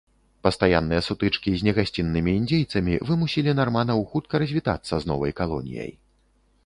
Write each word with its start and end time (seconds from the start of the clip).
Пастаянныя 0.45 1.01
сутычкі 1.07 1.49
з 1.59 1.67
негасціннымі 1.67 2.31
індзейцамі 2.39 2.93
вымусілі 3.09 3.51
нарманаў 3.61 3.99
хутка 4.15 4.33
развітацца 4.45 4.95
з 5.05 5.13
новай 5.13 5.31
калоніяй. 5.43 5.91